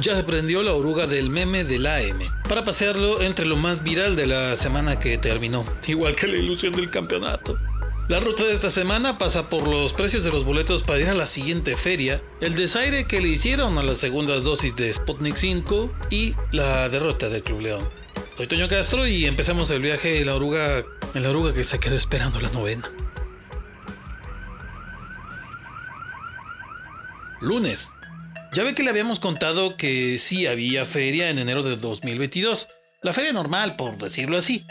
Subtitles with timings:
[0.00, 4.16] ya se prendió la oruga del meme del AM para pasearlo entre lo más viral
[4.16, 7.58] de la semana que terminó, igual que la ilusión del campeonato.
[8.08, 11.14] La ruta de esta semana pasa por los precios de los boletos para ir a
[11.14, 15.92] la siguiente feria, el desaire que le hicieron a las segundas dosis de Sputnik 5
[16.10, 17.84] y la derrota del Club León.
[18.36, 20.84] Soy Toño Castro y empezamos el viaje en la oruga,
[21.14, 22.90] en la oruga que se quedó esperando la novena.
[27.40, 27.90] Lunes.
[28.52, 32.68] Ya ve que le habíamos contado que sí había feria en enero de 2022.
[33.02, 34.64] La feria normal, por decirlo así.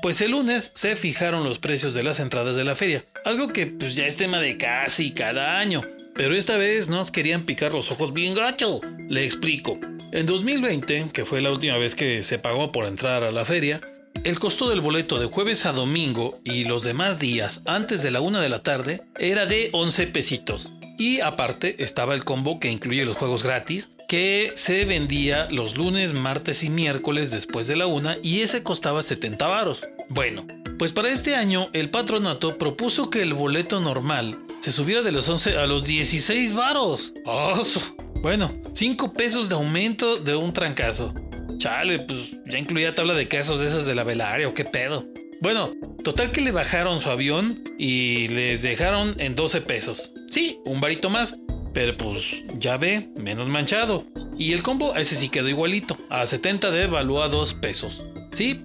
[0.00, 3.66] Pues el lunes se fijaron los precios de las entradas de la feria, algo que
[3.66, 5.82] pues ya es tema de casi cada año,
[6.14, 8.80] pero esta vez nos querían picar los ojos bien gacho.
[9.08, 9.78] Le explico.
[10.12, 13.80] En 2020, que fue la última vez que se pagó por entrar a la feria,
[14.24, 18.20] el costo del boleto de jueves a domingo y los demás días antes de la
[18.20, 20.72] una de la tarde era de 11 pesitos.
[20.98, 26.12] Y aparte estaba el combo que incluye los juegos gratis, que se vendía los lunes,
[26.12, 29.84] martes y miércoles después de la una y ese costaba 70 varos.
[30.08, 30.46] Bueno,
[30.76, 35.28] pues para este año el patronato propuso que el boleto normal se subiera de los
[35.28, 37.14] 11 a los 16 varos.
[37.24, 37.80] ¡Oso!
[38.20, 41.14] Bueno, 5 pesos de aumento de un trancazo.
[41.58, 45.06] Chale, pues ya incluía tabla de casos de esas de la velaria o qué pedo.
[45.40, 45.70] Bueno,
[46.02, 50.12] total que le bajaron su avión y les dejaron en 12 pesos.
[50.38, 51.34] Sí, un varito más,
[51.74, 54.04] pero pues ya ve, menos manchado.
[54.38, 58.04] Y el combo ese sí quedó igualito, a 70 de valúa a 2 pesos.
[58.34, 58.62] Sí,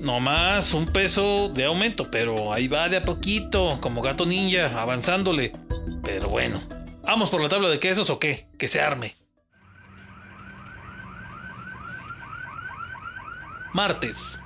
[0.00, 5.52] nomás un peso de aumento, pero ahí va de a poquito, como gato ninja, avanzándole.
[6.04, 6.62] Pero bueno,
[7.02, 8.46] ¿vamos por la tabla de quesos o qué?
[8.56, 9.16] Que se arme.
[13.74, 14.38] Martes.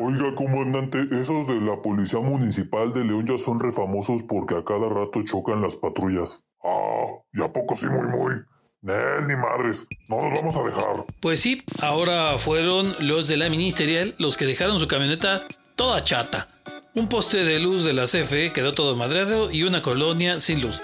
[0.00, 4.88] Oiga, comandante, esos de la Policía Municipal de León ya son refamosos porque a cada
[4.88, 6.44] rato chocan las patrullas.
[6.62, 8.34] Ah, ¿y a poco sí muy muy?
[8.80, 11.04] Nel, ni madres, no nos vamos a dejar.
[11.20, 15.42] Pues sí, ahora fueron los de la ministerial los que dejaron su camioneta
[15.74, 16.48] toda chata.
[16.94, 20.80] Un poste de luz de la CFE quedó todo madreado y una colonia sin luz.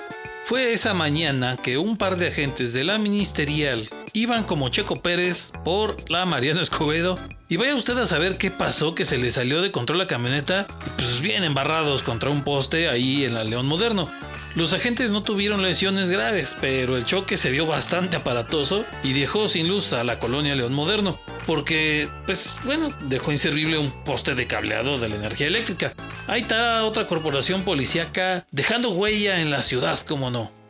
[0.46, 5.52] Fue esa mañana que un par de agentes de la ministerial iban como Checo Pérez
[5.64, 9.60] por la Mariano Escobedo y vaya usted a saber qué pasó que se le salió
[9.60, 10.66] de control la camioneta
[10.96, 14.08] pues bien embarrados contra un poste ahí en la León Moderno.
[14.54, 19.48] Los agentes no tuvieron lesiones graves, pero el choque se vio bastante aparatoso y dejó
[19.48, 24.46] sin luz a la colonia León Moderno, porque, pues bueno, dejó inservible un poste de
[24.46, 25.92] cableado de la energía eléctrica.
[26.28, 30.63] Ahí está otra corporación policíaca dejando huella en la ciudad, como no.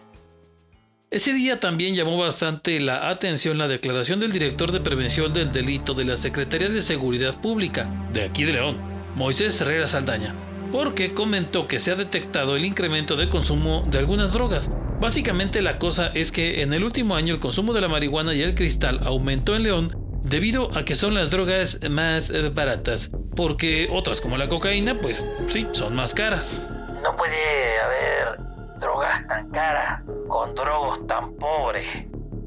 [1.15, 5.95] Ese día también llamó bastante la atención la declaración del director de prevención del delito
[5.95, 8.79] de la Secretaría de Seguridad Pública, de aquí de León,
[9.15, 10.35] Moisés Herrera Saldaña
[10.73, 14.73] porque comentó que se ha detectado el incremento de consumo de algunas drogas.
[14.99, 18.43] Básicamente la cosa es que en el último año el consumo de la marihuana y
[18.43, 24.21] el cristal aumentó en León debido a que son las drogas más baratas, porque otras
[24.21, 26.61] como la cocaína pues sí, son más caras.
[27.05, 28.41] No puede haber
[28.81, 30.03] drogas tan caras
[30.35, 31.87] con drogos tan pobres.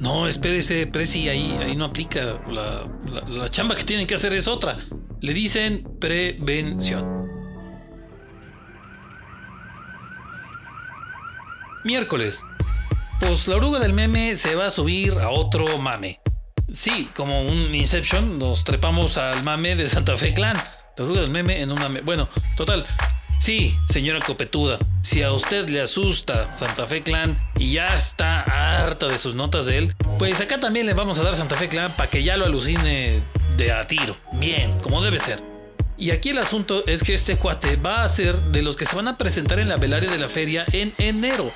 [0.02, 2.38] No, espérese, Presi, ahí, ahí no aplica.
[2.50, 2.86] La,
[3.30, 4.78] la chamba que tienen que hacer es otra.
[5.22, 7.30] Le dicen prevención.
[11.86, 12.44] Miércoles.
[13.22, 16.20] Pues la oruga del meme se va a subir a otro mame.
[16.74, 20.58] Sí, como un Inception, nos trepamos al mame de Santa Fe Clan.
[20.98, 22.02] La oruga del meme en un mame.
[22.02, 22.28] Bueno,
[22.58, 22.86] total.
[23.40, 29.08] Sí, señora copetuda, si a usted le asusta Santa Fe Clan y ya está harta
[29.08, 31.92] de sus notas de él, pues acá también le vamos a dar Santa Fe Clan
[31.96, 33.22] para que ya lo alucine
[33.56, 34.18] de a tiro.
[34.34, 35.42] Bien, como debe ser.
[35.98, 38.96] Y aquí el asunto es que este cuate va a ser de los que se
[38.96, 41.50] van a presentar en la velaria de la feria en enero.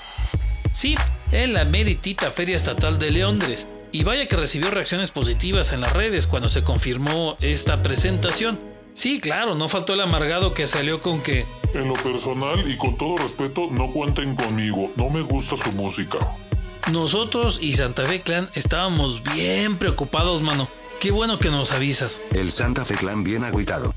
[0.72, 0.96] Sí,
[1.32, 3.68] en la meritita Feria Estatal de Leondres.
[3.92, 8.60] Y vaya que recibió reacciones positivas en las redes cuando se confirmó esta presentación.
[8.94, 11.46] Sí, claro, no faltó el amargado que salió con que...
[11.74, 16.20] En lo personal y con todo respeto, no cuenten conmigo, no me gusta su música.
[16.92, 20.68] Nosotros y Santa Fe Clan estábamos bien preocupados, mano.
[21.00, 22.22] Qué bueno que nos avisas.
[22.32, 23.94] El Santa Fe Clan bien agüitado.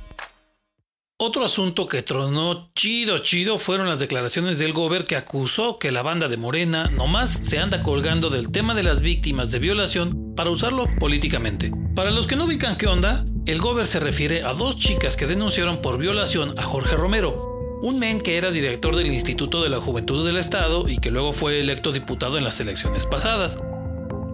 [1.17, 6.03] Otro asunto que tronó chido chido fueron las declaraciones del Gober que acusó que la
[6.03, 10.51] banda de Morena nomás se anda colgando del tema de las víctimas de violación para
[10.51, 11.73] usarlo políticamente.
[11.95, 15.27] Para los que no ubican qué onda, el Gober se refiere a dos chicas que
[15.27, 17.54] denunciaron por violación a Jorge Romero,
[17.85, 21.33] un men que era director del Instituto de la Juventud del Estado y que luego
[21.33, 23.59] fue electo diputado en las elecciones pasadas.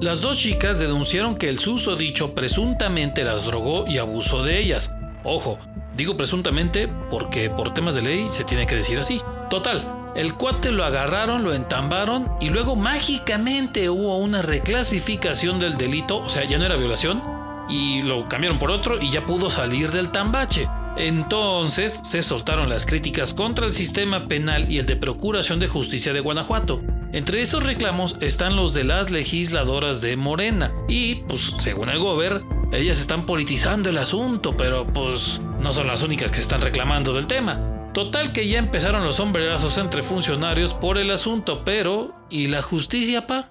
[0.00, 4.92] Las dos chicas denunciaron que el susodicho presuntamente las drogó y abusó de ellas.
[5.24, 5.58] Ojo,
[5.96, 9.20] Digo presuntamente porque por temas de ley se tiene que decir así.
[9.50, 16.18] Total, El cuate lo agarraron, lo entambaron y luego mágicamente hubo una reclasificación del delito,
[16.18, 17.22] o sea, ya no era violación,
[17.68, 20.68] y lo cambiaron por otro y ya pudo salir del tambache.
[20.96, 26.12] Entonces se soltaron las críticas contra el sistema penal y el de Procuración de Justicia
[26.12, 26.80] de Guanajuato.
[27.12, 30.72] Entre esos reclamos están los de las legisladoras de Morena.
[30.88, 32.42] Y, pues, según el Gober,
[32.72, 37.12] ellas están politizando el asunto, pero pues no son las únicas que se están reclamando
[37.14, 37.90] del tema.
[37.92, 43.26] Total que ya empezaron los sombrerazos entre funcionarios por el asunto, pero ¿y la justicia,
[43.26, 43.50] pa?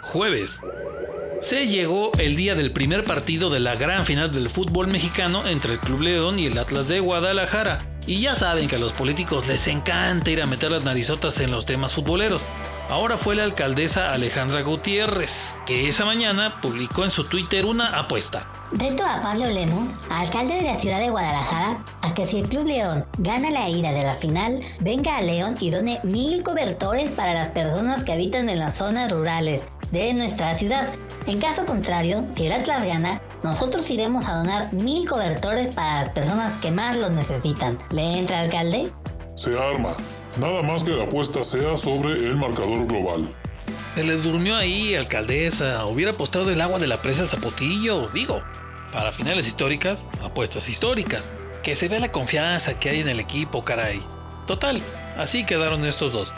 [0.00, 0.60] Jueves.
[1.44, 5.74] Se llegó el día del primer partido de la gran final del fútbol mexicano entre
[5.74, 7.86] el Club León y el Atlas de Guadalajara.
[8.06, 11.50] Y ya saben que a los políticos les encanta ir a meter las narizotas en
[11.50, 12.40] los temas futboleros.
[12.88, 18.50] Ahora fue la alcaldesa Alejandra Gutiérrez, que esa mañana publicó en su Twitter una apuesta.
[18.72, 22.66] Reto a Pablo Lemus, alcalde de la ciudad de Guadalajara, a que si el Club
[22.66, 27.34] León gana la ida de la final, venga a León y done mil cobertores para
[27.34, 30.92] las personas que habitan en las zonas rurales de nuestra ciudad.
[31.26, 36.10] En caso contrario, si el Atlas gana, nosotros iremos a donar mil cobertores para las
[36.10, 37.78] personas que más los necesitan.
[37.90, 38.90] ¿Le entra, alcalde?
[39.36, 39.96] Se arma.
[40.38, 43.32] Nada más que la apuesta sea sobre el marcador global.
[43.94, 45.86] Se le durmió ahí, alcaldesa.
[45.86, 48.42] Hubiera apostado el agua de la presa Zapotillo, digo.
[48.92, 51.30] Para finales históricas, apuestas históricas.
[51.62, 54.02] Que se vea la confianza que hay en el equipo, caray.
[54.48, 54.82] Total,
[55.16, 56.32] así quedaron estos dos.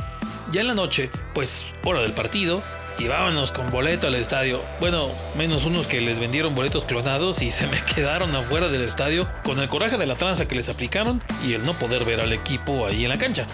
[0.53, 2.63] Ya en la noche, pues hora del partido,
[2.99, 4.63] y vámonos con boleto al estadio.
[4.81, 9.29] Bueno, menos unos que les vendieron boletos clonados y se me quedaron afuera del estadio
[9.45, 12.33] con el coraje de la tranza que les aplicaron y el no poder ver al
[12.33, 13.47] equipo ahí en la cancha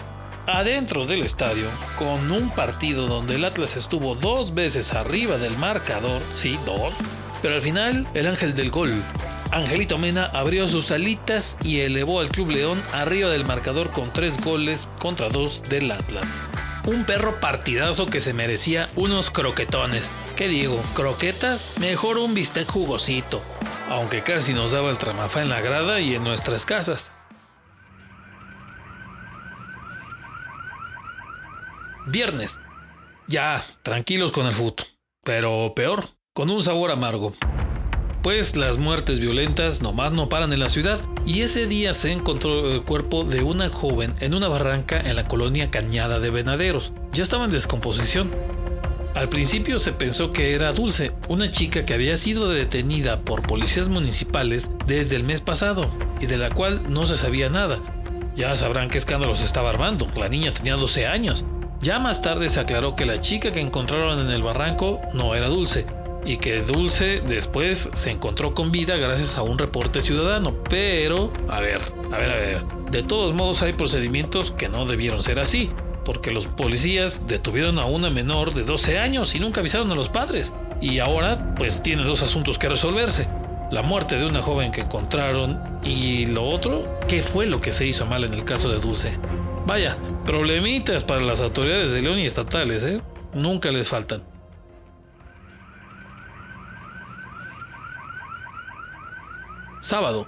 [0.47, 1.67] adentro del estadio
[1.97, 6.93] con un partido donde el Atlas estuvo dos veces arriba del marcador, sí, dos,
[7.41, 8.91] pero al final el ángel del gol,
[9.51, 14.35] Angelito Mena, abrió sus alitas y elevó al Club León arriba del marcador con tres
[14.43, 16.25] goles contra dos del Atlas.
[16.85, 20.11] Un perro partidazo que se merecía unos croquetones.
[20.35, 20.81] ¿Qué digo?
[20.93, 21.65] ¿Croquetas?
[21.79, 23.41] Mejor un bistec jugosito.
[23.89, 27.13] Aunque casi nos daba el tramafá en la grada y en nuestras casas.
[32.05, 32.59] Viernes.
[33.27, 34.85] Ya, tranquilos con el fútbol.
[35.23, 37.33] Pero peor, con un sabor amargo.
[38.23, 42.71] Pues las muertes violentas nomás no paran en la ciudad y ese día se encontró
[42.71, 46.93] el cuerpo de una joven en una barranca en la colonia Cañada de Venaderos.
[47.11, 48.31] Ya estaba en descomposición.
[49.13, 53.89] Al principio se pensó que era Dulce, una chica que había sido detenida por policías
[53.89, 55.89] municipales desde el mes pasado
[56.21, 57.79] y de la cual no se sabía nada.
[58.37, 61.43] Ya sabrán qué escándalo se estaba armando, la niña tenía 12 años
[61.83, 65.49] ya más tarde se aclaró que la chica que encontraron en el barranco no era
[65.49, 65.85] Dulce,
[66.25, 70.55] y que Dulce después se encontró con vida gracias a un reporte ciudadano.
[70.69, 71.81] Pero, a ver,
[72.11, 75.69] a ver, a ver, de todos modos hay procedimientos que no debieron ser así,
[76.05, 80.09] porque los policías detuvieron a una menor de 12 años y nunca avisaron a los
[80.09, 80.53] padres.
[80.81, 83.27] Y ahora, pues tiene dos asuntos que resolverse.
[83.71, 87.87] La muerte de una joven que encontraron y lo otro, ¿qué fue lo que se
[87.87, 89.13] hizo mal en el caso de Dulce?
[89.65, 93.01] Vaya, problemitas para las autoridades de León y estatales, ¿eh?
[93.33, 94.32] Nunca les faltan.
[99.83, 100.27] Sábado.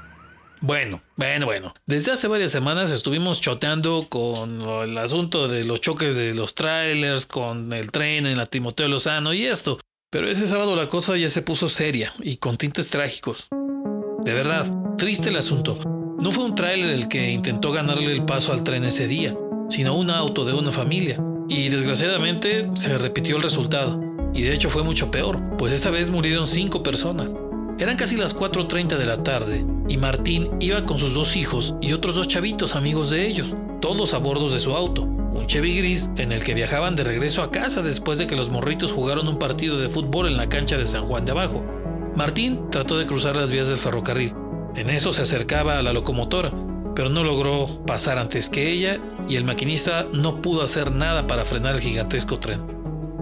[0.59, 1.73] Bueno, bueno, bueno.
[1.85, 7.25] Desde hace varias semanas estuvimos choteando con el asunto de los choques de los trailers,
[7.25, 9.79] con el tren en la Timoteo Lozano y esto.
[10.11, 13.47] Pero ese sábado la cosa ya se puso seria y con tintes trágicos.
[14.25, 15.79] De verdad, triste el asunto.
[16.19, 19.37] No fue un tráiler el que intentó ganarle el paso al tren ese día,
[19.69, 21.17] sino un auto de una familia.
[21.47, 24.01] Y desgraciadamente se repitió el resultado.
[24.33, 27.33] Y de hecho fue mucho peor, pues esta vez murieron cinco personas.
[27.77, 31.91] Eran casi las 4.30 de la tarde y Martín iba con sus dos hijos y
[31.91, 36.09] otros dos chavitos amigos de ellos, todos a bordo de su auto, un Chevy gris
[36.15, 39.39] en el que viajaban de regreso a casa después de que los morritos jugaron un
[39.39, 41.65] partido de fútbol en la cancha de San Juan de Abajo.
[42.15, 44.33] Martín trató de cruzar las vías del ferrocarril,
[44.75, 46.53] en eso se acercaba a la locomotora,
[46.95, 51.43] pero no logró pasar antes que ella y el maquinista no pudo hacer nada para
[51.43, 52.74] frenar el gigantesco tren.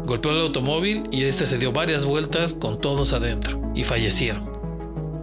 [0.06, 4.52] Golpeó el automóvil y este se dio varias vueltas con todos adentro y fallecieron.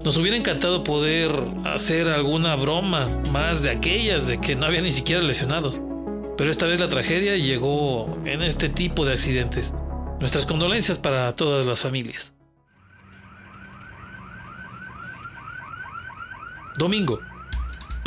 [0.03, 1.31] Nos hubiera encantado poder
[1.67, 5.79] hacer alguna broma más de aquellas de que no había ni siquiera lesionados,
[6.39, 9.75] pero esta vez la tragedia llegó en este tipo de accidentes.
[10.19, 12.33] Nuestras condolencias para todas las familias.
[16.79, 17.21] Domingo.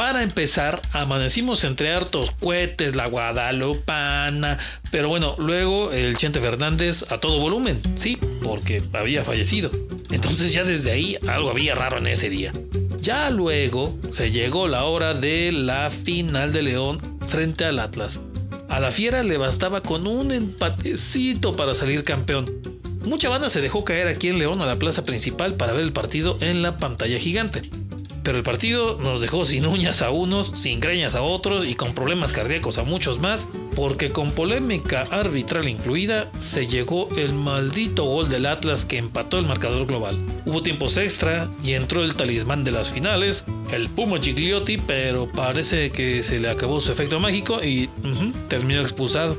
[0.03, 4.59] Para empezar, amanecimos entre hartos cohetes, la guadalupana,
[4.91, 9.71] pero bueno, luego el Chente Fernández a todo volumen, sí, porque había fallecido.
[10.11, 12.51] Entonces ya desde ahí algo había raro en ese día.
[12.99, 18.19] Ya luego se llegó la hora de la final de León frente al Atlas.
[18.67, 22.51] A la Fiera le bastaba con un empatecito para salir campeón.
[23.05, 25.93] Mucha banda se dejó caer aquí en León a la plaza principal para ver el
[25.93, 27.69] partido en la pantalla gigante.
[28.23, 31.93] Pero el partido nos dejó sin uñas a unos, sin greñas a otros y con
[31.93, 38.29] problemas cardíacos a muchos más, porque con polémica arbitral incluida, se llegó el maldito gol
[38.29, 40.17] del Atlas que empató el marcador global.
[40.45, 45.91] Hubo tiempos extra y entró el talismán de las finales, el Puma Gigliotti, pero parece
[45.91, 47.89] que se le acabó su efecto mágico y
[48.47, 49.35] terminó expulsado.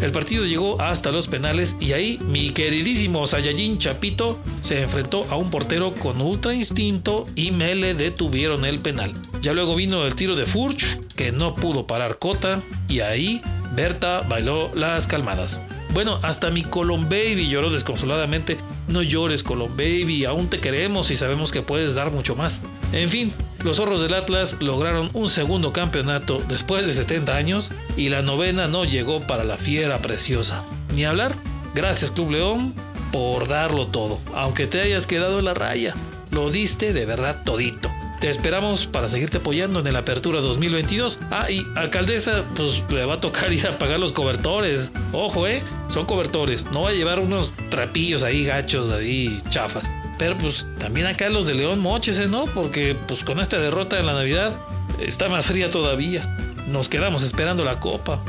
[0.00, 5.36] El partido llegó hasta los penales y ahí mi queridísimo Saiyajin Chapito se enfrentó a
[5.36, 9.12] un portero con ultra instinto y me le detuvieron el penal.
[9.40, 13.40] Ya luego vino el tiro de Furch que no pudo parar Cota y ahí
[13.74, 15.60] Berta bailó las calmadas.
[15.92, 18.56] Bueno, hasta mi Colom Baby lloró desconsoladamente.
[18.88, 22.60] No llores, Colom Baby, aún te queremos y sabemos que puedes dar mucho más.
[22.92, 23.32] En fin,
[23.64, 28.68] los zorros del Atlas lograron un segundo campeonato después de 70 años y la novena
[28.68, 30.62] no llegó para la fiera preciosa.
[30.94, 31.34] Ni hablar,
[31.74, 32.74] gracias Club León
[33.10, 35.94] por darlo todo, aunque te hayas quedado en la raya.
[36.30, 37.90] Lo diste de verdad todito.
[38.20, 41.18] Te esperamos para seguirte apoyando en el Apertura 2022.
[41.30, 44.90] Ah, y alcaldesa, pues le va a tocar ir a pagar los cobertores.
[45.12, 46.64] Ojo, eh, son cobertores.
[46.72, 49.88] No va a llevar unos trapillos ahí gachos, ahí chafas.
[50.32, 52.46] Pues también acá los de León mochese, ¿no?
[52.46, 54.54] Porque pues con esta derrota en la Navidad
[54.98, 56.36] está más fría todavía.
[56.68, 58.22] Nos quedamos esperando la copa.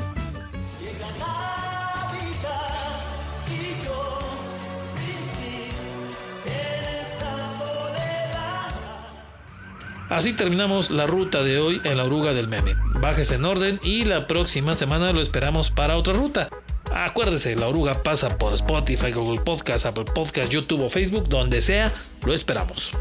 [10.10, 12.75] Así terminamos la ruta de hoy en la oruga del meme.
[13.02, 16.50] Bajes en orden y la próxima semana lo esperamos para otra ruta.
[16.94, 21.92] Acuérdese, la oruga pasa por Spotify, Google Podcast, Apple Podcast, YouTube o Facebook, donde sea,
[22.25, 22.92] lo esperamos.